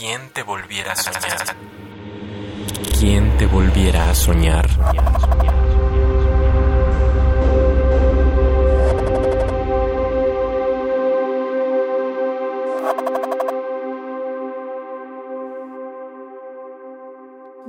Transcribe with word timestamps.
¿Quién 0.00 0.30
te 0.30 0.42
volviera 0.42 0.92
a 0.92 0.96
soñar? 0.96 1.56
¿Quién 2.98 3.36
te 3.36 3.44
volviera 3.44 4.08
a 4.08 4.14
soñar? 4.14 4.66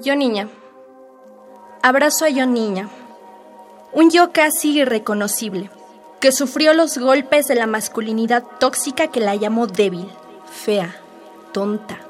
Yo 0.01 0.15
niña. 0.15 0.47
Abrazo 1.83 2.23
a 2.23 2.29
yo 2.29 2.45
niña. 2.45 2.87
Un 3.91 4.09
yo 4.09 4.31
casi 4.31 4.79
irreconocible, 4.79 5.69
que 6.21 6.31
sufrió 6.31 6.73
los 6.73 6.97
golpes 6.97 7.49
de 7.49 7.55
la 7.55 7.67
masculinidad 7.67 8.45
tóxica 8.61 9.07
que 9.07 9.19
la 9.19 9.35
llamó 9.35 9.67
débil, 9.67 10.09
fea, 10.49 10.95
tonta. 11.51 12.07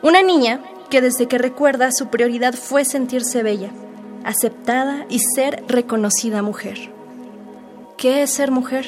Una 0.00 0.22
niña 0.22 0.60
que 0.90 1.00
desde 1.00 1.26
que 1.26 1.38
recuerda 1.38 1.90
su 1.90 2.06
prioridad 2.06 2.54
fue 2.54 2.84
sentirse 2.84 3.42
bella, 3.42 3.70
aceptada 4.24 5.06
y 5.08 5.18
ser 5.18 5.64
reconocida 5.66 6.40
mujer. 6.40 6.92
¿Qué 7.96 8.22
es 8.22 8.30
ser 8.30 8.52
mujer? 8.52 8.86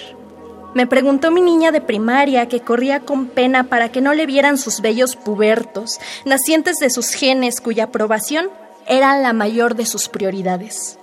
Me 0.72 0.86
preguntó 0.86 1.32
mi 1.32 1.40
niña 1.40 1.72
de 1.72 1.80
primaria 1.80 2.46
que 2.46 2.60
corría 2.60 3.00
con 3.00 3.26
pena 3.26 3.64
para 3.64 3.90
que 3.90 4.00
no 4.00 4.14
le 4.14 4.24
vieran 4.24 4.56
sus 4.56 4.80
bellos 4.80 5.16
pubertos, 5.16 5.98
nacientes 6.24 6.76
de 6.76 6.90
sus 6.90 7.10
genes 7.10 7.60
cuya 7.60 7.84
aprobación 7.84 8.48
era 8.86 9.18
la 9.18 9.32
mayor 9.32 9.74
de 9.74 9.86
sus 9.86 10.08
prioridades. 10.08 10.96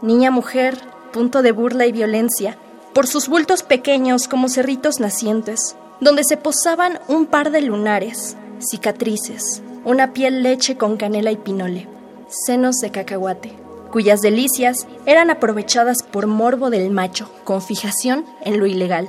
Niña 0.00 0.30
mujer, 0.30 0.78
punto 1.12 1.42
de 1.42 1.50
burla 1.50 1.86
y 1.86 1.92
violencia, 1.92 2.56
por 2.94 3.08
sus 3.08 3.28
bultos 3.28 3.64
pequeños 3.64 4.28
como 4.28 4.48
cerritos 4.48 5.00
nacientes, 5.00 5.74
donde 6.00 6.22
se 6.22 6.36
posaban 6.36 7.00
un 7.08 7.26
par 7.26 7.50
de 7.50 7.62
lunares, 7.62 8.36
cicatrices, 8.60 9.62
una 9.84 10.12
piel 10.12 10.42
leche 10.42 10.76
con 10.76 10.96
canela 10.96 11.30
y 11.30 11.36
pinole, 11.36 11.88
senos 12.28 12.76
de 12.76 12.90
cacahuate, 12.90 13.52
cuyas 13.90 14.20
delicias 14.20 14.86
eran 15.06 15.30
aprovechadas 15.30 16.02
por 16.02 16.26
morbo 16.26 16.70
del 16.70 16.90
macho, 16.90 17.30
con 17.44 17.62
fijación 17.62 18.24
en 18.44 18.58
lo 18.58 18.66
ilegal, 18.66 19.08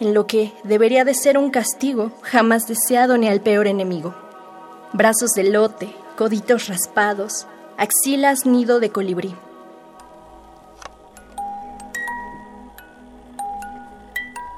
en 0.00 0.14
lo 0.14 0.26
que 0.26 0.52
debería 0.64 1.04
de 1.04 1.14
ser 1.14 1.38
un 1.38 1.50
castigo 1.50 2.10
jamás 2.22 2.66
deseado 2.66 3.18
ni 3.18 3.28
al 3.28 3.40
peor 3.40 3.66
enemigo. 3.66 4.14
Brazos 4.92 5.32
de 5.32 5.44
lote, 5.44 5.94
coditos 6.16 6.68
raspados, 6.68 7.46
axilas 7.76 8.46
nido 8.46 8.80
de 8.80 8.90
colibrí. 8.90 9.34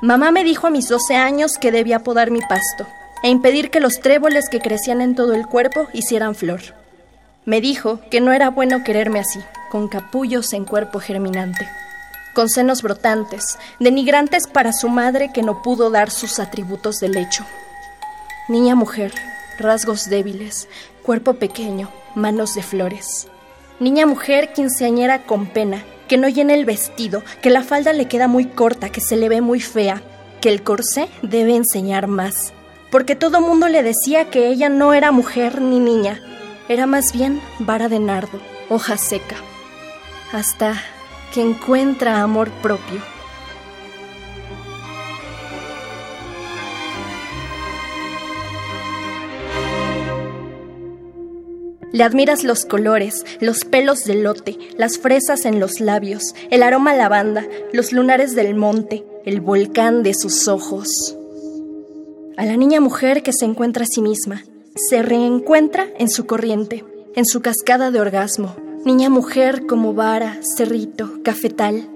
Mamá 0.01 0.31
me 0.31 0.45
dijo 0.45 0.67
a 0.67 0.71
mis 0.71 0.89
12 0.89 1.17
años 1.17 1.53
que 1.59 1.73
debía 1.73 2.01
podar 2.01 2.31
mi 2.31 2.41
pasto 2.41 2.87
e 3.25 3.31
impedir 3.31 3.71
que 3.71 3.81
los 3.81 4.01
tréboles 4.01 4.51
que 4.51 4.61
crecían 4.61 5.01
en 5.01 5.15
todo 5.15 5.33
el 5.33 5.47
cuerpo 5.47 5.89
hicieran 5.95 6.35
flor. 6.35 6.61
Me 7.47 7.63
dijo 7.63 7.99
que 8.11 8.21
no 8.21 8.35
era 8.35 8.51
bueno 8.51 8.85
quererme 8.85 9.19
así, 9.19 9.41
con 9.71 9.89
capullos 9.89 10.53
en 10.53 10.67
cuerpo 10.67 11.01
germinante, 11.01 11.67
con 12.35 12.51
senos 12.51 12.83
brotantes, 12.83 13.59
denigrantes 13.81 14.47
para 14.47 14.75
su 14.75 14.91
madre 14.91 15.31
que 15.33 15.43
no 15.43 15.63
pudo 15.63 15.89
dar 15.89 16.11
sus 16.11 16.39
atributos 16.39 17.01
de 17.01 17.09
lecho. 17.09 17.47
Niña 18.51 18.75
mujer, 18.75 19.15
rasgos 19.59 20.11
débiles, 20.11 20.69
cuerpo 21.03 21.33
pequeño, 21.33 21.91
manos 22.15 22.55
de 22.55 22.63
flores. 22.63 23.29
Niña 23.81 24.05
mujer 24.05 24.53
quinceañera 24.53 25.23
con 25.23 25.47
pena, 25.47 25.83
que 26.09 26.19
no 26.19 26.29
llena 26.29 26.53
el 26.53 26.67
vestido, 26.67 27.23
que 27.41 27.49
la 27.49 27.63
falda 27.63 27.95
le 27.95 28.07
queda 28.07 28.29
muy 28.29 28.45
corta, 28.45 28.91
que 28.91 29.01
se 29.01 29.17
le 29.17 29.31
ve 29.31 29.41
muy 29.41 29.61
fea, 29.61 30.03
que 30.43 30.51
el 30.51 30.63
corsé 30.63 31.09
debe 31.23 31.57
enseñar 31.57 32.07
más 32.07 32.53
porque 32.95 33.17
todo 33.17 33.41
mundo 33.41 33.67
le 33.67 33.83
decía 33.83 34.31
que 34.31 34.47
ella 34.47 34.69
no 34.69 34.95
era 34.95 35.11
mujer 35.11 35.61
ni 35.61 35.81
niña, 35.81 36.23
era 36.69 36.87
más 36.87 37.13
bien 37.13 37.41
vara 37.59 37.89
de 37.89 37.99
nardo, 37.99 38.39
hoja 38.69 38.97
seca, 38.99 39.35
hasta 40.33 40.81
que 41.33 41.41
encuentra 41.41 42.23
amor 42.23 42.53
propio. 42.63 43.01
Le 51.91 52.05
admiras 52.05 52.45
los 52.45 52.65
colores, 52.65 53.27
los 53.41 53.65
pelos 53.65 54.05
del 54.05 54.23
lote, 54.23 54.57
las 54.77 54.99
fresas 54.99 55.47
en 55.47 55.59
los 55.59 55.81
labios, 55.81 56.37
el 56.49 56.63
aroma 56.63 56.95
lavanda, 56.95 57.45
los 57.73 57.91
lunares 57.91 58.37
del 58.37 58.55
monte, 58.55 59.05
el 59.25 59.41
volcán 59.41 60.05
de 60.05 60.15
sus 60.15 60.47
ojos 60.47 61.17
a 62.37 62.45
la 62.45 62.57
niña 62.57 62.81
mujer 62.81 63.23
que 63.23 63.33
se 63.33 63.45
encuentra 63.45 63.85
a 63.85 63.87
sí 63.87 64.03
misma, 64.03 64.43
se 64.75 65.03
reencuentra 65.03 65.87
en 65.99 66.09
su 66.09 66.27
corriente, 66.27 66.85
en 67.15 67.27
su 67.27 67.41
cascada 67.43 67.91
de 67.91 68.01
orgasmo. 68.01 68.57
Niña 68.85 69.09
mujer 69.09 69.67
como 69.67 69.95
vara, 69.95 70.39
cerrito, 70.57 71.23
cafetal. 71.23 71.89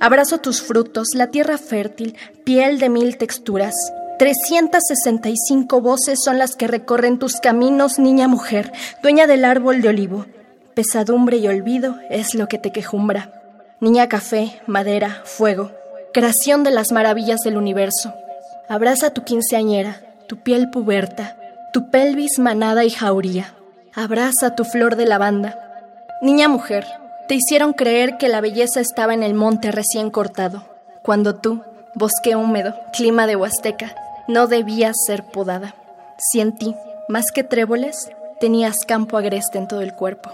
Abrazo 0.00 0.38
tus 0.38 0.60
frutos, 0.60 1.08
la 1.14 1.30
tierra 1.30 1.56
fértil, 1.56 2.16
piel 2.44 2.78
de 2.78 2.88
mil 2.88 3.16
texturas. 3.16 3.74
365 4.18 5.80
voces 5.80 6.18
son 6.24 6.38
las 6.38 6.56
que 6.56 6.66
recorren 6.66 7.18
tus 7.18 7.36
caminos, 7.36 7.98
niña 7.98 8.28
mujer, 8.28 8.72
dueña 9.02 9.26
del 9.26 9.44
árbol 9.44 9.82
de 9.82 9.88
olivo. 9.88 10.26
Pesadumbre 10.74 11.36
y 11.38 11.48
olvido 11.48 11.96
es 12.10 12.34
lo 12.34 12.48
que 12.48 12.58
te 12.58 12.72
quejumbra. 12.72 13.32
Niña 13.80 14.08
café, 14.08 14.60
madera, 14.66 15.22
fuego, 15.24 15.70
creación 16.12 16.64
de 16.64 16.70
las 16.70 16.92
maravillas 16.92 17.40
del 17.40 17.56
universo. 17.56 18.14
Abraza 18.68 19.10
tu 19.10 19.22
quinceañera, 19.22 20.00
tu 20.26 20.38
piel 20.42 20.70
puberta, 20.70 21.36
tu 21.72 21.88
pelvis 21.90 22.40
manada 22.40 22.84
y 22.84 22.90
jauría. 22.90 23.54
Abraza 23.94 24.56
tu 24.56 24.64
flor 24.64 24.96
de 24.96 25.06
lavanda. 25.06 25.56
Niña 26.20 26.48
mujer, 26.48 26.84
te 27.28 27.36
hicieron 27.36 27.72
creer 27.72 28.18
que 28.18 28.28
la 28.28 28.40
belleza 28.40 28.80
estaba 28.80 29.14
en 29.14 29.22
el 29.22 29.34
monte 29.34 29.70
recién 29.70 30.10
cortado, 30.10 30.64
cuando 31.02 31.36
tú, 31.36 31.62
bosque 31.94 32.34
húmedo, 32.34 32.74
clima 32.92 33.28
de 33.28 33.36
Huasteca, 33.36 33.94
no 34.26 34.48
debías 34.48 34.96
ser 35.06 35.24
podada. 35.24 35.76
Si 36.18 36.40
en 36.40 36.56
ti, 36.56 36.74
más 37.08 37.30
que 37.32 37.44
tréboles, 37.44 38.10
tenías 38.40 38.78
campo 38.86 39.16
agreste 39.16 39.58
en 39.58 39.68
todo 39.68 39.82
el 39.82 39.94
cuerpo. 39.94 40.32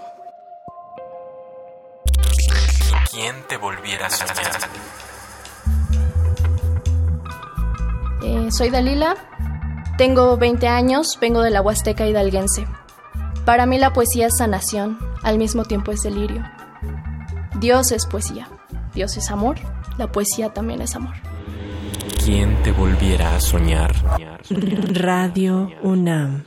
¿Quién 3.11 3.47
te 3.47 3.59
volviera 3.59 4.07
a 4.07 4.11
soñar? 4.11 4.33
Eh, 8.43 8.51
soy 8.51 8.71
Dalila, 8.71 9.15
tengo 9.97 10.37
20 10.37 10.67
años, 10.67 11.19
vengo 11.21 11.43
de 11.43 11.51
la 11.51 11.63
Huasteca 11.63 12.07
hidalguense. 12.07 12.67
Para 13.45 13.67
mí 13.67 13.79
la 13.79 13.93
poesía 13.93 14.27
es 14.27 14.37
sanación, 14.39 14.99
al 15.23 15.39
mismo 15.39 15.65
tiempo 15.65 15.93
es 15.93 16.01
delirio. 16.01 16.43
Dios 17.61 17.93
es 17.93 18.07
poesía, 18.07 18.49
Dios 18.95 19.17
es 19.17 19.31
amor, 19.31 19.57
la 19.97 20.11
poesía 20.11 20.53
también 20.53 20.83
es 20.83 20.97
amor. 20.97 21.15
¿Quién 22.25 22.61
te 22.63 22.73
volviera 22.73 23.37
a 23.37 23.41
soñar? 23.41 23.95
Radio 24.51 25.71
UNAM. 25.83 26.45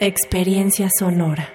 Experiencia 0.00 0.88
sonora. 0.98 1.48